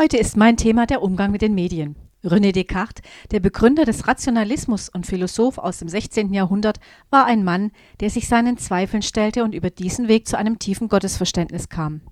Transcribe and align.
Heute 0.00 0.16
ist 0.16 0.36
mein 0.36 0.56
Thema 0.56 0.86
der 0.86 1.02
Umgang 1.02 1.32
mit 1.32 1.42
den 1.42 1.56
Medien. 1.56 1.96
René 2.22 2.52
Descartes, 2.52 3.02
der 3.32 3.40
Begründer 3.40 3.84
des 3.84 4.06
Rationalismus 4.06 4.88
und 4.88 5.06
Philosoph 5.06 5.58
aus 5.58 5.80
dem 5.80 5.88
16. 5.88 6.32
Jahrhundert, 6.32 6.78
war 7.10 7.26
ein 7.26 7.42
Mann, 7.42 7.72
der 7.98 8.08
sich 8.08 8.28
seinen 8.28 8.58
Zweifeln 8.58 9.02
stellte 9.02 9.42
und 9.42 9.56
über 9.56 9.70
diesen 9.70 10.06
Weg 10.06 10.28
zu 10.28 10.38
einem 10.38 10.60
tiefen 10.60 10.86
Gottesverständnis 10.86 11.68
kam. 11.68 12.02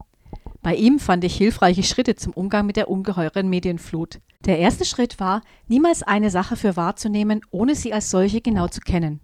Bei 0.63 0.75
ihm 0.75 0.99
fand 0.99 1.23
ich 1.23 1.37
hilfreiche 1.37 1.85
Schritte 1.85 2.17
zum 2.17 2.33
Umgang 2.33 2.67
mit 2.67 2.75
der 2.75 2.91
ungeheuren 2.91 3.49
Medienflut. 3.49 4.19
Der 4.45 4.59
erste 4.59 4.85
Schritt 4.85 5.21
war, 5.21 5.43
niemals 5.69 6.03
eine 6.03 6.31
Sache 6.31 6.57
für 6.57 6.75
wahrzunehmen, 6.75 7.41
ohne 7.53 7.77
sie 7.77 7.93
als 7.93 8.11
solche 8.11 8.41
genau 8.41 8.67
zu 8.67 8.81
kennen. 8.81 9.21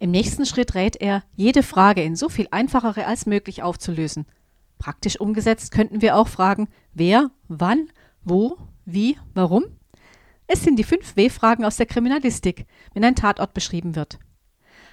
Im 0.00 0.10
nächsten 0.10 0.46
Schritt 0.46 0.74
rät 0.74 0.96
er, 0.96 1.22
jede 1.36 1.62
Frage 1.62 2.02
in 2.02 2.16
so 2.16 2.28
viel 2.28 2.48
einfachere 2.50 3.06
als 3.06 3.26
möglich 3.26 3.62
aufzulösen. 3.62 4.26
Praktisch 4.84 5.18
umgesetzt 5.18 5.72
könnten 5.72 6.02
wir 6.02 6.14
auch 6.14 6.28
fragen, 6.28 6.68
wer, 6.92 7.30
wann, 7.48 7.88
wo, 8.22 8.58
wie, 8.84 9.16
warum? 9.32 9.64
Es 10.46 10.62
sind 10.62 10.78
die 10.78 10.84
fünf 10.84 11.16
W-Fragen 11.16 11.64
aus 11.64 11.78
der 11.78 11.86
Kriminalistik, 11.86 12.66
wenn 12.92 13.02
ein 13.02 13.14
Tatort 13.14 13.54
beschrieben 13.54 13.96
wird. 13.96 14.18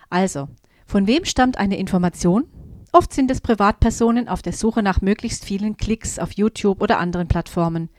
Also, 0.10 0.48
von 0.86 1.08
wem 1.08 1.26
stammt 1.26 1.58
eine 1.58 1.76
Information? 1.76 2.46
Oft 2.94 3.12
sind 3.12 3.30
es 3.32 3.42
Privatpersonen 3.42 4.30
auf 4.30 4.42
der 4.42 4.54
Suche 4.54 4.82
nach 4.82 5.02
möglichst 5.02 5.44
vielen 5.44 5.76
Klicks 5.76 6.20
auf 6.20 6.32
YouTube 6.32 6.82
oder 6.82 6.98
anderen 6.98 7.28
Plattformen. 7.28 7.90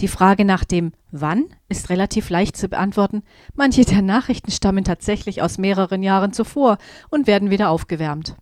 Die 0.00 0.08
Frage 0.08 0.46
nach 0.46 0.64
dem 0.64 0.92
Wann 1.10 1.44
ist 1.68 1.90
relativ 1.90 2.30
leicht 2.30 2.56
zu 2.56 2.70
beantworten. 2.70 3.22
Manche 3.52 3.84
der 3.84 4.00
Nachrichten 4.00 4.50
stammen 4.50 4.84
tatsächlich 4.84 5.42
aus 5.42 5.58
mehreren 5.58 6.02
Jahren 6.02 6.32
zuvor 6.32 6.78
und 7.10 7.26
werden 7.26 7.50
wieder 7.50 7.68
aufgewärmt. 7.68 8.34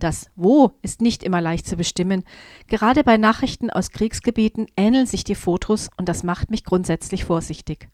Das 0.00 0.30
Wo 0.34 0.72
ist 0.80 1.02
nicht 1.02 1.22
immer 1.22 1.42
leicht 1.42 1.66
zu 1.66 1.76
bestimmen. 1.76 2.24
Gerade 2.68 3.04
bei 3.04 3.18
Nachrichten 3.18 3.68
aus 3.68 3.90
Kriegsgebieten 3.90 4.66
ähneln 4.74 5.06
sich 5.06 5.24
die 5.24 5.34
Fotos 5.34 5.90
und 5.98 6.08
das 6.08 6.22
macht 6.22 6.50
mich 6.50 6.64
grundsätzlich 6.64 7.26
vorsichtig. 7.26 7.90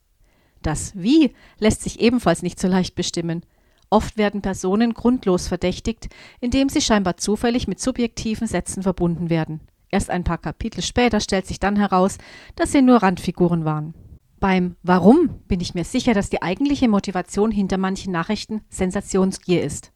Das 0.63 0.93
Wie 0.95 1.35
lässt 1.59 1.83
sich 1.83 2.01
ebenfalls 2.01 2.43
nicht 2.43 2.61
so 2.61 2.69
leicht 2.69 2.95
bestimmen. 2.95 3.45
Oft 3.91 4.17
werden 4.17 4.41
Personen 4.41 4.95
grundlos 4.95 5.49
verdächtigt, 5.49 6.09
indem 6.41 6.69
sie 6.69 6.81
scheinbar 6.81 7.17
zufällig 7.17 7.67
mit 7.67 7.81
subjektiven 7.81 8.47
Sätzen 8.47 8.85
verbunden 8.85 9.29
werden. 9.29 9.61
Erst 9.91 10.11
ein 10.11 10.25
paar 10.25 10.39
Kapitel 10.39 10.83
später 10.83 11.19
stellt 11.19 11.47
sich 11.47 11.59
dann 11.59 11.77
heraus, 11.77 12.19
dass 12.55 12.71
sie 12.71 12.83
nur 12.83 13.03
Randfiguren 13.03 13.65
waren. 13.65 13.95
Beim 14.39 14.77
Warum 14.83 15.41
bin 15.49 15.61
ich 15.61 15.75
mir 15.75 15.85
sicher, 15.85 16.15
dass 16.15 16.31
die 16.31 16.43
eigentliche 16.43 16.89
Motivation 16.89 17.51
hinter 17.51 17.79
manchen 17.79 18.13
Nachrichten 18.13 18.61
Sensationsgier 18.69 19.65
ist. 19.65 19.93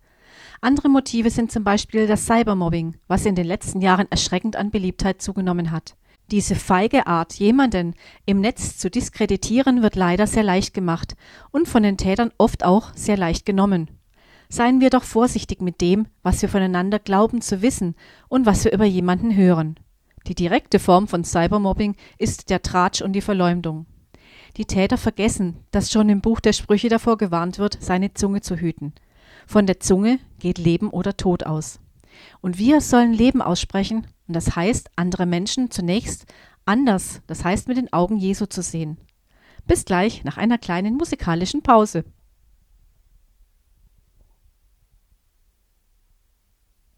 Andere 0.63 0.91
Motive 0.91 1.31
sind 1.31 1.51
zum 1.51 1.65
Beispiel 1.65 2.07
das 2.07 2.27
Cybermobbing, 2.27 2.97
was 3.09 3.25
in 3.25 3.35
den 3.35 3.47
letzten 3.47 3.81
Jahren 3.81 4.07
erschreckend 4.11 4.57
an 4.57 4.71
Beliebtheit 4.71 5.23
zugenommen 5.23 5.71
hat. 5.71 5.97
Diese 6.31 6.55
feige 6.55 7.07
Art, 7.07 7.33
jemanden 7.35 7.95
im 8.27 8.41
Netz 8.41 8.77
zu 8.77 8.91
diskreditieren, 8.91 9.83
wird 9.83 9.97
leider 9.97 10.27
sehr 10.27 10.43
leicht 10.43 10.75
gemacht 10.75 11.17
und 11.51 11.67
von 11.67 11.83
den 11.83 11.97
Tätern 11.97 12.31
oft 12.37 12.63
auch 12.63 12.95
sehr 12.95 13.17
leicht 13.17 13.47
genommen. 13.47 13.91
Seien 14.51 14.81
wir 14.81 14.91
doch 14.91 15.03
vorsichtig 15.03 15.63
mit 15.63 15.81
dem, 15.81 16.09
was 16.23 16.43
wir 16.43 16.51
voneinander 16.51 16.99
glauben 16.99 17.41
zu 17.41 17.63
wissen 17.63 17.95
und 18.29 18.45
was 18.45 18.65
wir 18.65 18.73
über 18.73 18.85
jemanden 18.85 19.35
hören. 19.35 19.77
Die 20.27 20.35
direkte 20.35 20.79
Form 20.79 21.09
von 21.09 21.25
Cybermobbing 21.25 21.97
ist 22.19 22.51
der 22.51 22.61
Tratsch 22.61 23.01
und 23.01 23.15
die 23.15 23.23
Verleumdung. 23.23 23.87
Die 24.59 24.67
Täter 24.67 24.99
vergessen, 24.99 25.65
dass 25.71 25.91
schon 25.91 26.11
im 26.11 26.21
Buch 26.21 26.41
der 26.41 26.53
Sprüche 26.53 26.91
davor 26.91 27.17
gewarnt 27.17 27.59
wird, 27.59 27.79
seine 27.81 28.13
Zunge 28.13 28.43
zu 28.43 28.57
hüten. 28.57 28.93
Von 29.47 29.67
der 29.67 29.81
Zunge 29.81 30.19
geht 30.41 30.59
Leben 30.59 30.91
oder 30.91 31.17
Tod 31.17 31.45
aus. 31.47 31.79
Und 32.41 32.59
wir 32.59 32.81
sollen 32.81 33.13
Leben 33.13 33.41
aussprechen, 33.41 34.07
und 34.27 34.35
das 34.35 34.57
heißt, 34.57 34.91
andere 34.97 35.27
Menschen 35.27 35.71
zunächst 35.71 36.27
anders, 36.65 37.23
das 37.27 37.45
heißt 37.45 37.69
mit 37.69 37.77
den 37.77 37.93
Augen 37.93 38.17
Jesu 38.17 38.47
zu 38.47 38.63
sehen. 38.63 38.99
Bis 39.67 39.85
gleich 39.85 40.25
nach 40.25 40.37
einer 40.37 40.59
kleinen 40.59 40.97
musikalischen 40.97 41.63
Pause. 41.63 42.05